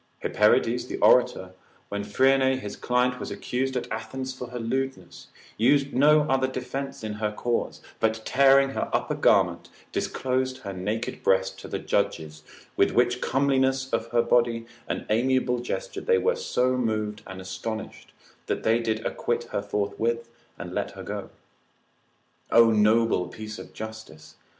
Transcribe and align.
Hiperides 0.23 0.87
the 0.87 0.97
orator, 0.97 1.53
when 1.89 2.03
Phryne 2.03 2.57
his 2.57 2.75
client 2.75 3.19
was 3.19 3.29
accused 3.29 3.77
at 3.77 3.87
Athens 3.91 4.33
for 4.33 4.47
her 4.47 4.57
lewdness, 4.57 5.27
used 5.57 5.93
no 5.93 6.21
other 6.21 6.47
defence 6.47 7.03
in 7.03 7.13
her 7.21 7.31
cause, 7.31 7.81
but 7.99 8.25
tearing 8.25 8.69
her 8.69 8.89
upper 8.93 9.13
garment, 9.13 9.69
disclosed 9.91 10.63
her 10.63 10.73
naked 10.73 11.21
breast 11.21 11.59
to 11.59 11.67
the 11.67 11.77
judges, 11.77 12.41
with 12.75 12.89
which 12.89 13.21
comeliness 13.21 13.93
of 13.93 14.07
her 14.07 14.23
body 14.23 14.65
and 14.87 15.05
amiable 15.11 15.59
gesture 15.59 16.01
they 16.01 16.17
were 16.17 16.35
so 16.35 16.75
moved 16.77 17.21
and 17.27 17.39
astonished, 17.39 18.11
that 18.47 18.63
they 18.63 18.79
did 18.79 19.05
acquit 19.05 19.43
her 19.51 19.61
forthwith, 19.61 20.29
and 20.57 20.73
let 20.73 20.89
her 20.93 21.03
go. 21.03 21.29
O 22.49 22.71
noble 22.71 23.27
piece 23.27 23.59
of 23.59 23.71
justice! 23.71 24.33